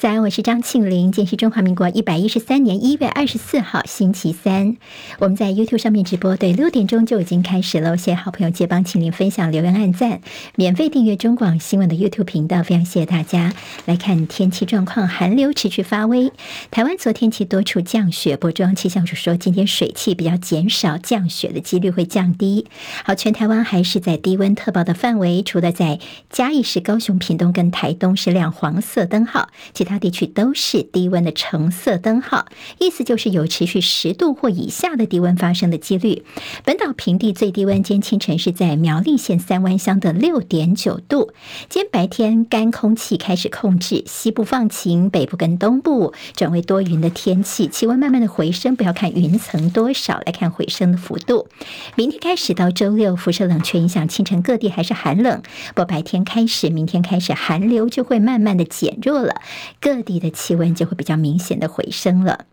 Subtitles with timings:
[0.00, 1.10] 早安，我是张庆玲。
[1.10, 4.76] 今天是中华民国一百一十三年一月二十四号，星期三。
[5.18, 7.96] 我们在 YouTube 上面直播，对，六点钟就已经开始了。
[7.96, 10.20] 谢谢好朋友借帮庆玲分享、留言、按赞，
[10.54, 12.62] 免费订阅中广新闻的 YouTube 频道。
[12.62, 13.52] 非常谢谢大家
[13.86, 16.30] 来看天气状况，寒流持续发威。
[16.70, 22.68] 台湾昨天起多处降雪，不过中央气象署说今天水汽比较减少，降雪的几率会降低。
[23.02, 25.98] 好，全台湾还是在低温特报的范围，除了在
[26.30, 32.44] 嘉义市、高雄、屏东跟台东是亮黄色灯号，其其他地区都是低温的橙色灯号，
[32.78, 36.26] 意思就是有持续十度或以下的低温发生的几率。
[36.62, 41.32] 本岛平地最低温今天清晨是在苗栗县三湾乡的六点九度。
[41.70, 48.76] 今天白天干空气开始控制，西部放晴，北部跟东部转为多云的天气，气温慢慢的回升。
[48.76, 51.48] 不要看云层多少，来看回升的幅度。
[51.96, 55.40] 明天开始到周六，辐射冷却影响，清晨各地还是寒冷。
[55.68, 59.40] 不过白天开始，明天开始寒流就会慢慢的减弱了。
[59.80, 62.46] 各地的气温就会比较明显的回升了。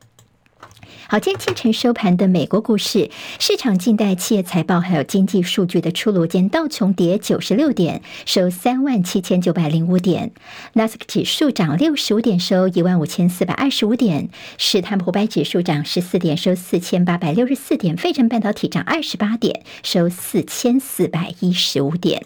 [1.07, 6.25] 好，今天清晨收盘的美国股市，市场静待企业财报还有经济数据的出炉。
[6.25, 10.31] 间道琼跌九十六点，收三万七千九百零五点；
[10.73, 22.25] 纳斯克指数涨六十五点，收一万五千四百二十五点；史坦普白指数涨十四点，收四千八百六十四点；费城半导体涨二十八点，收四千四百一十五点。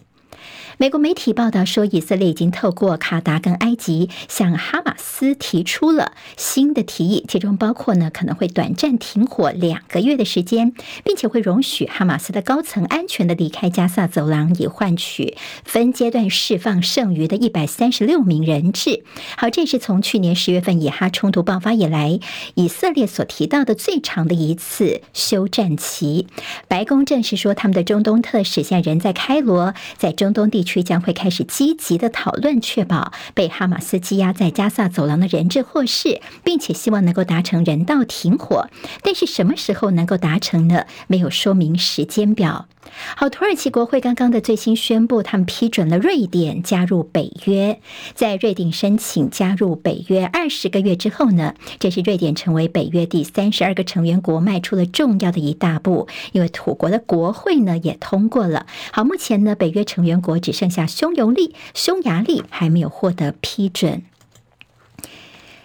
[0.82, 10.72] 美国媒体报道说，以色列已经透过卡达跟埃及向哈马斯提出了新的提议，其中包括呢可能会短暂停火两个月的时间，
[11.04, 15.36] 并且会容许哈马斯的高层安全的离开加萨走廊，以换取
[15.66, 19.04] 分阶段释放剩余的一百三十六名人质。
[19.36, 22.22] 好，这是从去年十月份以哈冲突爆发以来，
[22.56, 26.28] 以色列所提到的最长的一次休战期。
[26.70, 30.80] 白宫证实说，他们的中东特使现在人在开罗，在中东地区区。
[30.89, 38.70] 将会开始积极的讨论，确保被哈马斯羁押在加萨走廊的人质获释，并且希望能够达成人道停火。
[39.04, 40.86] 但是什么时候能够达成呢？
[41.08, 42.67] 没有说明时间表。
[43.16, 47.80] 好，土耳其国会刚刚的最新宣布，他们批准了瑞典加入北约。
[48.14, 56.08] 在瑞典申请加入北约二十个月之后呢，这是瑞典成为北约第三十二个成员国迈出了重要的一大步。
[56.32, 58.66] 因为土国的国会呢也通过了。
[58.92, 64.04] 好，目前呢北约成员国只剩下匈牙利，匈牙利还没有获得批准。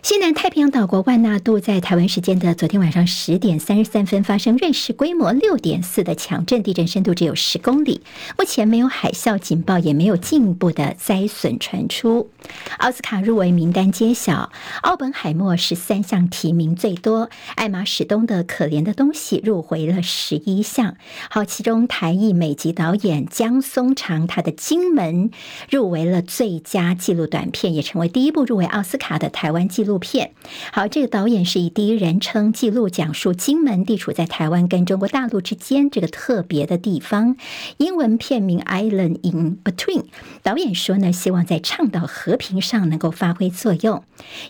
[0.04, 8.02] 西南太平洋岛国万纳度在台湾时间的昨天晚上十点三十三分发生芮氏规模六点四的强震，地震深度只有十公里。
[8.36, 12.28] 目前没有海啸警报，也没有进一步的灾损传出。
[12.76, 20.98] 奥斯卡入围名单揭晓，奥本海默十三项提名最多，艾玛史东的可怜的东西入围了十一项。
[21.30, 25.30] 好，其中台裔美籍导演江松长他的《金门》
[25.70, 29.93] 入围了最佳纪录短片，也成为第一部入围奥斯卡的台湾纪录。
[29.98, 30.32] 片
[30.72, 37.36] 好，这个导演是以第一人称记录讲述金门地处在台湾跟中国大陆之间这个特别的地方。
[37.76, 40.02] 英文片名《Island in Between》。
[40.42, 44.02] 导演说呢，希望在倡导和平上能够发挥作用。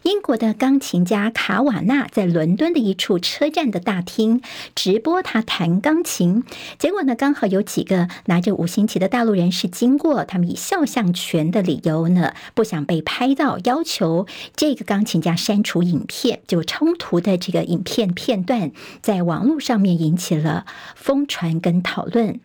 [0.04, 4.40] 英国的钢琴家卡瓦纳在伦敦的一处车站的大厅
[4.74, 6.42] 直播他弹钢琴，
[6.78, 14.26] 结果呢，刚好有几个拿着五星旗的大陆人士经过，他们以肖像权的理由呢，不想被拍到，要求
[14.56, 15.33] 这个钢琴家。
[15.36, 22.40] 删除影片，就冲突的这个影片片段，在网络上面引起了疯传跟讨论。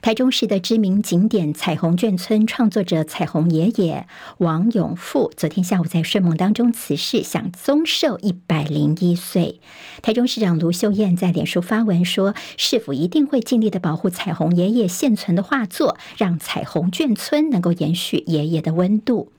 [0.00, 4.06] 台中市的知名景点彩虹眷村创作者彩虹爷爷
[4.38, 9.60] 王永富，昨天下午在睡梦当中辞世，享终寿一百零一岁。
[10.00, 19.32] 台中市长卢秀燕在脸书发文说，市府一定会尽力的保护彩虹爷爷现存的画作，让彩虹眷村能够延续爷爷的温度。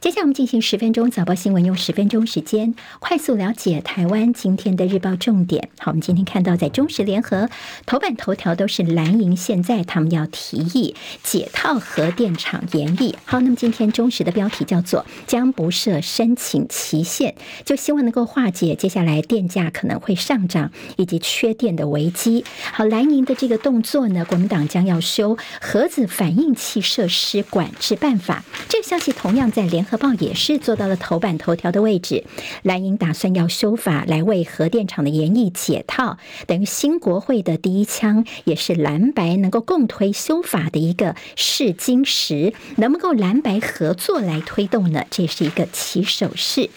[0.00, 5.70] 接下来我们进行十分钟早报新闻，用十分钟时间快速了解台湾今天的日报重点。
[5.78, 7.50] 好，我们今天看到在中时联合
[7.84, 13.16] 头版头条都是蓝营，现在他们要提议解套核电厂延役。
[13.24, 17.34] 好，那么今天中时的标题叫做“将不设申请期限”，
[17.66, 22.44] 就希望能够化解接下来电价可能会上涨以及缺电的危机。
[22.72, 28.44] 好，蓝营的这个动作呢，国民党将要修核子反应器设施管制办法。
[28.68, 29.84] 这个消息同样在联。
[29.90, 32.22] 《合报》也是做到了头版头条的位置，
[32.62, 45.04] 蓝营打算要修法来为核电厂的延役解套，等于新国会的第一枪，也是蓝白能够共推修法的一个试金石，能不能够蓝白合作来推动呢？
[45.10, 46.68] 这是一个起手式。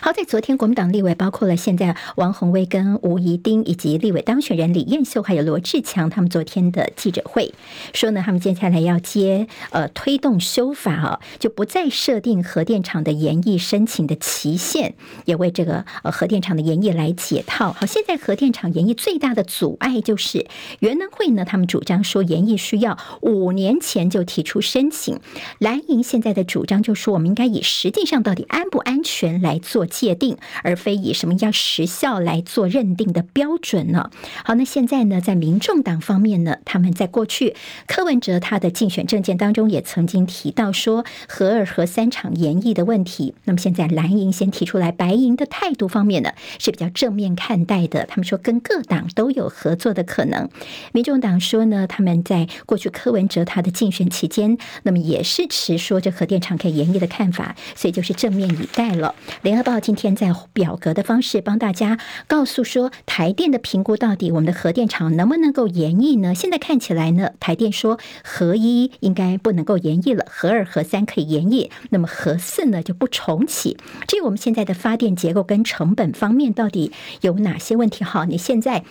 [0.00, 7.52] 好在昨天，国民党立委包括了现在王鸿薇跟吴怡丁，以及立委当选人李彦秀，还有罗志强，他们昨天的记者会
[7.92, 14.94] 说呢，他们接下来要接呃推动修法啊，就不再设定核电厂的研议申请的期限，
[15.24, 17.72] 也为这个呃核电厂的研议来解套。
[17.72, 20.46] 好，现在核电厂研议最大的阻碍就是
[20.80, 25.18] 原能会呢，他们主张说研议需要五年前就提出申请，
[25.58, 34.10] 蓝营现在的主张就说，我们应该以实际上到底安不安全来做界定，而非以什么样时效来做认定的标准呢？
[34.44, 37.54] 好，那现在呢，在民众党方面呢，他们在过去
[37.86, 43.34] 柯文哲他的竞选政见当中也曾经提到说核二核三厂研议的问题。
[43.44, 48.06] 那么现在蓝营先提出来，白营的态度方面呢是比较正面看待的。
[48.06, 50.48] 他们说跟各党都有合作的可能。
[50.92, 59.14] 民众党说呢，他们在过去柯文哲他的竞选期间，那么也是持说这核电厂可以研议的看法，所以就是正面以待了。
[59.42, 66.32] 联合报今天在表格的方式帮大家告诉说，台电的评估到底我们的核电厂能不能够延役呢？
[66.32, 73.76] 现在看起来呢，台电说核一应该不能够延役了，核二、核三可以延役，那么核四呢就不重启。
[74.06, 78.04] 至于我们现在的发电结构跟成本方面到底有哪些问题？
[78.04, 78.84] 好，你现在。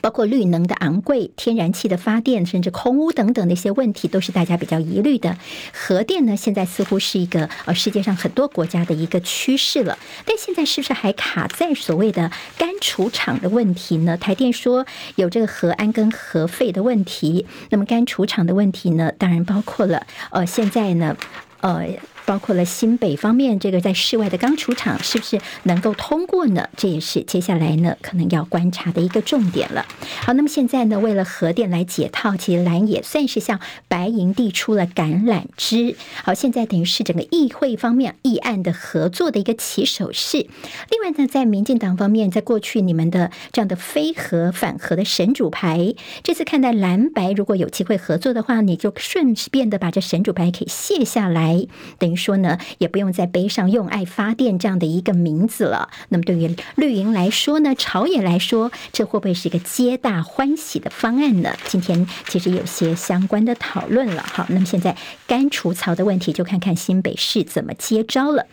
[0.00, 5.36] 包括绿能的昂贵、天然气的发电，甚至空污等等的一些问题，都是大家比较疑虑的。
[5.72, 9.98] 核电呢，现在似乎是一个呃世界上很多国家的一个趋势了。
[10.24, 14.16] 但现在是不是还卡在所谓的干储厂的问题呢？
[14.16, 17.46] 台电说有这个核安跟核废的问题。
[17.70, 21.16] 那么干储厂的问题呢，当然包括了呃现在呢
[21.60, 21.86] 呃。
[22.26, 26.68] 包括了新北方面，这个在室外的钢储厂是不是能够通过呢？
[26.76, 29.86] 这也是接下来呢可能要观察的一个重点了。
[30.24, 35.94] 好，那么现在呢，为了核电来解套，其实蓝也算是向白营递出了橄榄枝。
[36.24, 40.48] 好，现在等于是整个议会方面议案的合作的一个起手式。
[40.90, 45.94] 另外呢，在民进党方面，在过去你们的这样的非核反核的神主牌，
[46.24, 51.64] 这次看待蓝白如果有机会合作的话，你就顺便的把这神主牌给卸下来，
[52.00, 52.15] 等于。
[52.16, 55.90] 说呢，也不用再背上“用爱发电”这样的一个名字了。
[56.08, 61.54] 那么对于绿营来说呢，朝野来说，这会不会是一个皆大欢喜的方案呢？
[61.66, 64.24] 今天其实有些相关的讨论了。
[64.26, 64.96] 好，那么现在
[65.26, 68.46] 干除槽的问题，就看看新北市怎么接招了。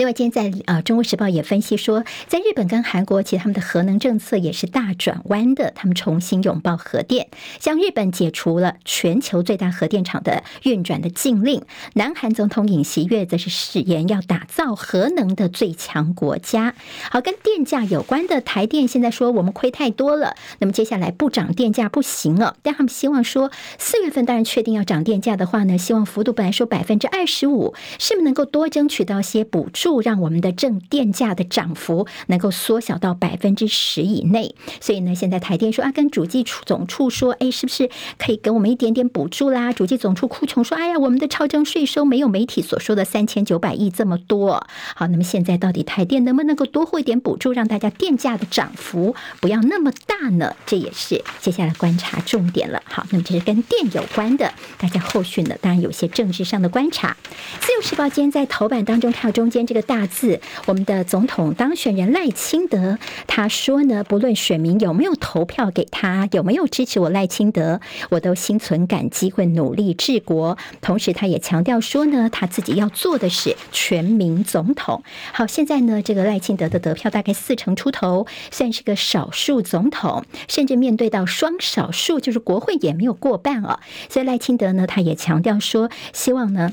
[0.00, 5.74] 另外，今天在呃《中国时报》也分析说，在日本跟韩国，其实他们的核能政策也是大转弯的。
[5.76, 7.28] 他们重新拥抱核电，
[7.60, 11.60] 像日本解除了全球最大核电厂的运转的禁令，
[11.92, 16.74] 南韩总统尹锡悦则是誓言要打造核能的最强国家。
[17.10, 22.56] 好，跟电价有关的台电现在说我们亏太多了，那么接下来不涨电价不行了。
[22.62, 29.89] 但他们希望说四月份当然确定要涨电价的话呢，希望幅度本来说百分之二十五，是不是能够多争取到些补助？
[29.98, 37.88] 让我们的正电价的涨幅能够缩小到百分之十以内，所以呢，现在台电说啊，跟主计总处说，哎，是不是
[38.18, 39.72] 可以给我们一点点补助啦？
[39.72, 44.66] 主计总处哭穷说，哎呀，我们的超征税收没有媒体所说的三千九百亿这么多。
[44.94, 50.54] 好，那么现在到底台电能不能够多获一点补助，让大家电价的涨幅不要那么大呢？
[50.66, 52.82] 这也是接下来观察重点了。
[52.84, 57.16] 好，那么这是跟电有关的，大家后续呢，当然有些政治上的观察。
[57.60, 59.80] 自由时报今天在头版当中看到中间这个。
[59.90, 67.80] 大字，我们的总统当选人赖清德他说呢，不论选民有没有投票给他，有没有支持我赖清德，
[68.10, 70.56] 我都心存感激，会努力治国。
[70.80, 75.02] 同时，他也强调说呢，他自己要做的是全民总统。
[75.32, 83.80] 好，现在呢，这个赖清德的得票大概四成出头，算是个少数总统，甚至面对到双少数，就是国会也没有过半啊。
[84.08, 86.72] 所以赖清德呢，他也强调说，希望呢。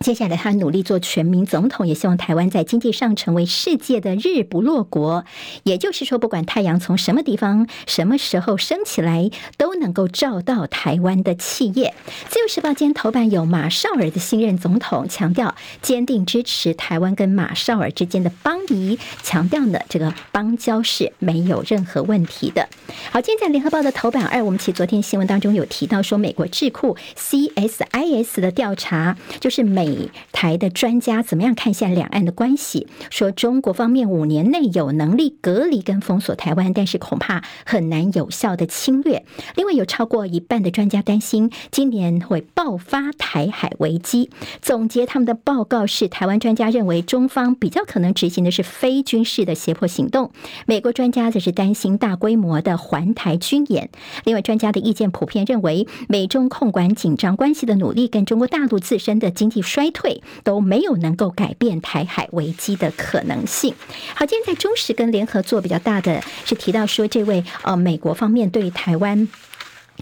[0.00, 5.24] 接下来，他努力做全民总统，也希望台湾在经济上成为世界的日不落国。
[5.62, 11.94] 也就是说，不管太阳从什么地方、什么时候升起来，都能够照到台湾的企业。
[12.28, 22.68] 自由时报今天头版有马绍尔的新任总统强调坚定支持台湾跟马绍尔之间的邦谊，强调呢这个邦交是没有任何问题的。
[23.10, 29.85] 好，今天在联合报的头版二，我们其实昨天新闻当中有提到说，美国智库 CSIS 的调查就是美。
[30.32, 32.86] 台的专家怎么样看现在两岸的关系？
[33.10, 39.24] 说中国方面五年内有能力隔离跟封锁台湾，但是恐怕很难有效的侵略。
[39.56, 44.30] 另外，有超过一半的专家担心今年会爆发台海危机。
[44.62, 50.30] 总结他们的报告是，台湾专家认为中方比较可能执行的是非军事的胁迫行动，
[50.66, 53.90] 美国专家则是担心大规模的环台军演。
[54.24, 59.56] 另外，专家的意见普遍认为，美中控管紧张关系的努力跟中国大陆自身的经济。
[59.76, 63.74] 衰退，都没有能够改变台海危机的可能性。
[64.14, 69.28] 好，今天在中时跟联合做比较大的是提到说，这位呃美国方面对台湾。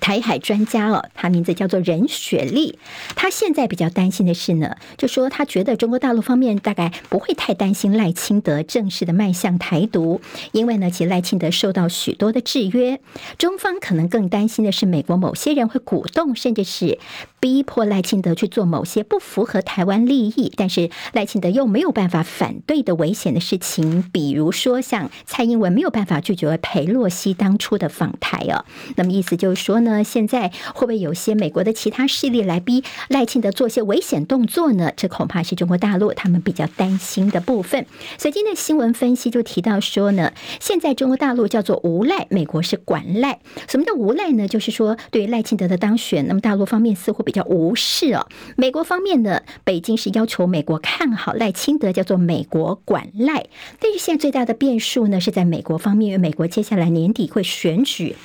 [0.01, 2.79] 台海专家哦，他名字叫做任雪丽。
[3.15, 10.21] 他现在比较担心的是呢，就说他觉得中国大陆方面大概不会太担心赖清德正式的迈向台独，
[10.53, 13.01] 因为呢，其实赖清德受到许多的制约。
[13.39, 16.99] 中方可能更担心的是，美国某些人会鼓动，甚至是
[17.39, 28.65] 逼迫赖清德去做某些不符合台湾利益，但是赖清德又没有办法反对的危险的事情，比如说像蔡英文没有办法拒绝裴洛西当初的访台哦。
[28.97, 29.84] 那么意思就是说。
[29.85, 34.91] 那现在会不会有些美国的其他势力来逼赖清德做些危险动作呢？
[34.97, 37.87] 这恐怕是中国大陆他们比较担心的部分。
[38.19, 43.41] 所以今天的新闻分析就提到说呢，现在中国大陆叫做无赖，美国是管赖。
[43.69, 44.49] 什么叫无赖呢？
[44.49, 48.27] 就是说对于赖清德的当选，那么大陆方面似乎比较无视哦。
[48.57, 53.47] 美国方面呢，北京是要求美国看好赖清德，叫做美国管赖。
[53.79, 58.17] 但是现在最大的变数呢，是在美国方面，因为美国接下来年底会选举。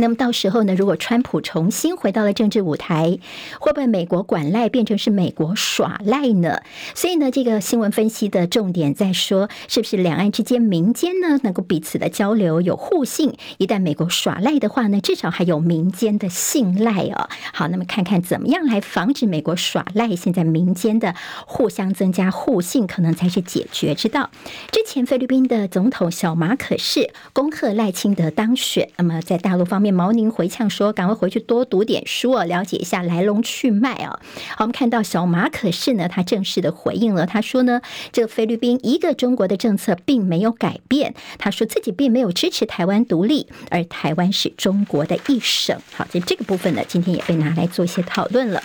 [0.00, 3.18] 那么到时候呢，如果川普重新回到了政治舞台，
[3.58, 6.62] 会不会美国管赖变成是美国耍赖呢？
[6.94, 13.34] 所以呢，这个新闻分析的重点在说，是不是两岸之间民间呢能够彼此的交流有互信？
[13.58, 17.28] 一旦美国耍赖的话呢，至少还有民间的信赖哦。
[17.52, 20.14] 好，那么看看怎么样来防止美国耍赖？
[20.14, 24.30] 现在民间的互相增加互信，可能才是解决之道。
[24.70, 29.87] 之前菲律宾的总统小马可是恭贺赖清德当选，那么在大陆方面。
[29.90, 34.18] 毛宁回呛说：“赶快回去多读点书哦，了解一下来龙去脉啊。”
[34.56, 37.80] 好，我们看到小马可是呢，他正式的回应了，他说呢，
[38.12, 45.76] 这个菲律宾一个中国的政策并没有改变，他说自己并没有支持台湾独立，而台湾是中国的一省。
[45.92, 48.62] 好，这这个部分呢，今天也被拿来做一些讨论了。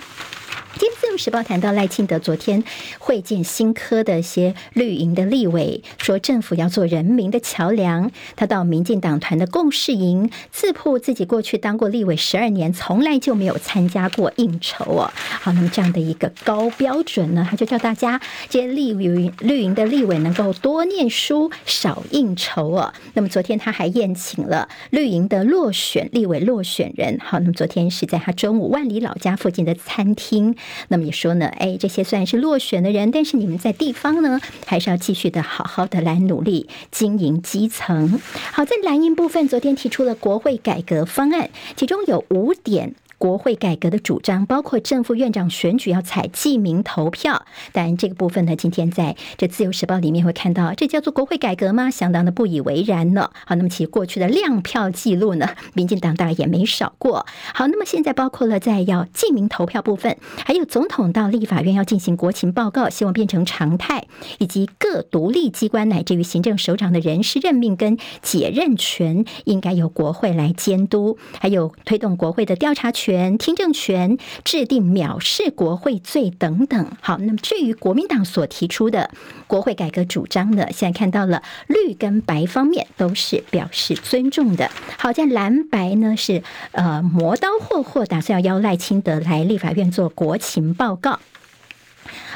[1.17, 2.63] 《时报》谈到赖清德昨天
[2.97, 8.11] 会见新科的一些绿营的立委，说政府要做人民的桥梁。
[8.35, 15.11] 他到民进党团的共事营，自曝自己过去当过立委十二年，从来就没有参加过应酬哦。
[15.15, 22.91] 好，那么这样的一个高标准呢，他就叫大家这些绿营绿营的立委能够多念书，少应酬哦。
[23.13, 27.19] 那么昨天他还宴请了绿营的落选立委落选人。
[27.23, 30.55] 好，那么昨天是在他中午万里老家附近的餐厅。
[30.87, 31.47] 那么你说呢？
[31.47, 38.19] 哎，这些虽然是落选的人，但是你们在地方呢，还是要继续的好好的来努力经营基层。
[38.51, 42.95] 好，在蓝营部分，昨天提出了国会改革方案，其中有五点。
[43.23, 51.89] 国会改革的主张包括正副院长选举要采记名投票，但这个部分呢，今天在这《自由时报》里面会看到，这叫做国会改革吗？
[51.89, 53.29] 相当的不以为然呢。
[53.45, 57.25] 好，那么其实过去的亮票记录呢， 民进党大概也没少过。
[57.53, 64.05] 好，那么现在包括了在要记名投票部分，还有总统到立法院要进行国情报告，希望变成常态，
[64.39, 73.12] 以及各独立机关乃至于行政首长的人事任命跟解任权，应该由国会来监督，还有推动国会的调查权。
[73.13, 76.91] 权、听证权、制定藐视国会罪等等。
[76.99, 79.11] 好，那么至于国民党所提出的
[79.45, 84.71] 国会改革主张呢，现在看到了绿跟白方面都是表示尊重的。
[84.97, 86.41] 好，在蓝白呢是
[86.71, 91.19] 呃磨刀霍霍，打算要邀赖清德来立法院做国情报告。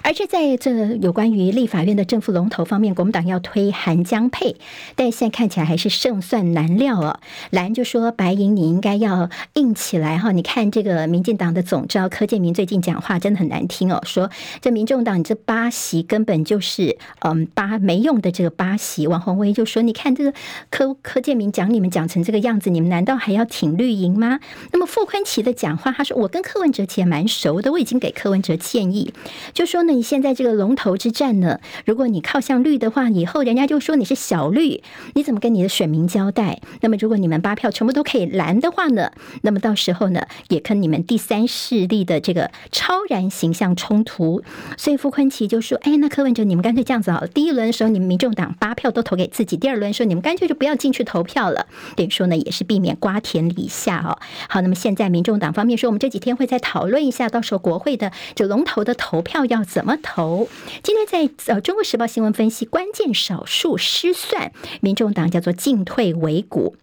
[0.03, 4.55] 而且在这有关于立法院的正副龙头方面，国民党要推韩江配，
[4.95, 7.19] 但现在看起来还是胜算难料哦。
[7.49, 14.29] 蓝就说白银你应该要硬起来哈，你看这个民进党的总召柯建铭最近讲话真的很难听哦，说
[14.61, 19.07] 这民众党你这八席根本就是嗯八没用的这个八席。
[19.07, 20.33] 王鸿薇就说，你看这个
[20.69, 24.39] 柯柯建铭讲你们讲成这个样子，你们难道还要挺绿营吗？
[24.71, 29.13] 那么傅昆萁的讲话，他说我跟柯文哲其实蛮熟的，我已经给柯文哲建议，
[29.53, 29.97] 就说呢。
[29.97, 34.83] 你现在这个龙头之战呢，如果你靠向绿的话，以后人家就说你是小绿，
[35.15, 36.61] 你怎么跟你的选民交代？
[36.81, 44.43] 那么如果你们八票全部都可以蓝的话呢，那么到时候呢，也跟你们第三势力的这个超然形象冲突。
[44.77, 51.65] 所以傅昆萁就说：“哎，那柯文哲，你们干脆这样子好了，第一轮的时候你们民众党八票都投给自己，第二轮说你们干脆就不要进去投票了。
[51.95, 54.19] 等于说呢，也是避免瓜田李下哦。
[54.47, 60.49] 好，那么现在民众党方面说，我们这几天会再讨论一下，到时候国会的这龙头的投票要怎怎。”么投？
[60.83, 61.19] 今天在
[61.53, 66.75] 呃《中国时报》新闻分析，关键少数失算，民众党叫做进退维谷。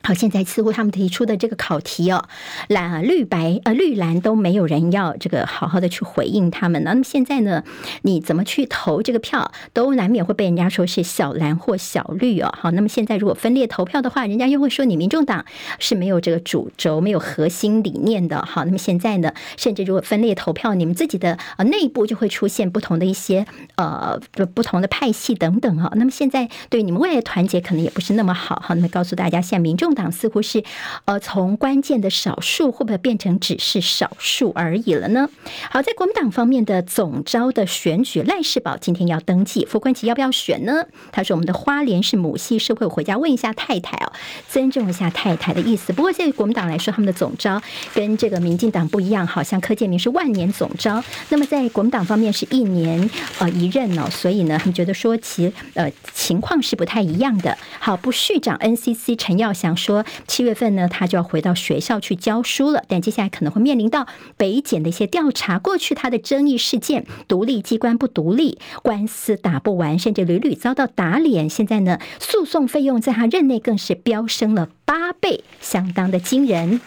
[0.00, 2.24] 好，现在似乎他们提出的这个考题哦，
[2.68, 6.82] 蓝绿白呃绿蓝都没有人要这个好好的去回应他们。
[6.84, 7.64] 那么现在呢，
[8.02, 12.54] 你怎么去投这个票，都难免会被人家说是小蓝或小绿哦。
[12.56, 15.44] 好，那么现在如果分裂投票的话，人家又会说你民众党
[15.80, 18.40] 是没有这个主轴、没有核心理念的。
[18.46, 24.18] 好，那么现在呢，甚至如果分裂投票，你们自己的呃内部就会出现不同的一些呃
[24.54, 25.92] 不同的派系等等哈。
[25.96, 28.74] 那么现在对你们未来的团结可能也不是那么好哈。
[28.74, 29.88] 那么告诉大家，现在民众。
[29.98, 30.62] 党似乎是，
[31.04, 35.28] 呃，从关键的少数会不会变成只是少数而已了呢？
[35.70, 40.84] 好，在国民党方面的总招的选举，赖世宝今天要登记，傅冠奇要不要选呢？
[41.10, 44.12] 他说：“我们的花莲是母系社会，我回家问一下太太哦，
[44.48, 47.60] 尊重一下太太的意思。”不过，在国民党来说，他们的总招
[47.92, 57.56] 跟这个民进党不一样，好像柯建铭是万年总招，那么在国民党方面是一年呃一任哦，所以呢，他们觉得说其呃情况是不太一样的。
[57.80, 60.04] 好，不续长 NCC 陈耀祥说。
[60.26, 64.06] 七月份呢，他就要回到学校去教书了，但接下来可能会面临到
[64.36, 65.58] 北检的一些调查。
[65.58, 71.48] 过去他的争议事件，独立机关不独立，官司打不完，甚至屡屡遭到打脸。
[71.48, 76.80] 现在呢，诉讼费用在他任内更是飙升了八倍，相当的惊人。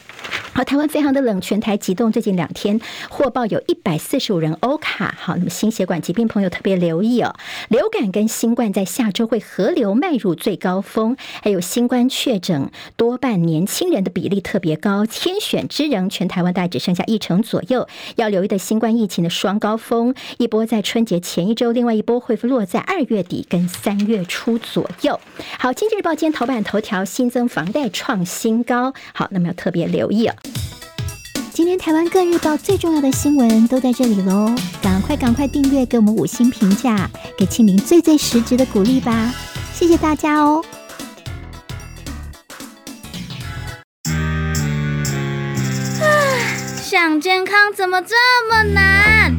[0.53, 5.15] 好，台湾非常的冷，全台急冻，最近两天获报有一百四十五人欧卡。
[5.19, 7.35] 好，那么心血管疾病朋友特别留意哦，
[7.69, 17.87] 流感跟新冠在下周会合流迈入最高峰，还有新冠确诊多半年轻人的比例特别高，天选之人，全台湾大概只剩下一成左右。
[18.15, 25.19] 要留意的新冠疫情的双高峰，一波在春节前一周，另外一波会落在二月底跟三月初左右。
[25.59, 30.35] 好，经济日报今天头版头条新增房贷创新高，好，那么要特别留意哦。
[31.53, 39.33] 今天台湾各日报最重要的新闻都在这里喽，赶快赶快订阅，给我们五星评价，给庆林最最实质的鼓励吧，
[39.73, 40.63] 谢谢大家哦。
[45.99, 46.05] 啊，
[46.81, 48.15] 想健康怎么这
[48.49, 49.35] 么难？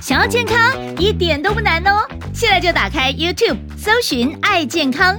[0.00, 5.18] 想要健康一点都不难哦，现在就打开 YouTube，搜寻“爱健康”，